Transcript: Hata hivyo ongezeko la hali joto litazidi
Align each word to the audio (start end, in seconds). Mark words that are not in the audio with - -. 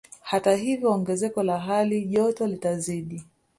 Hata 0.21 0.55
hivyo 0.55 0.91
ongezeko 0.91 1.43
la 1.43 1.59
hali 1.59 2.01
joto 2.01 2.47
litazidi 2.47 3.23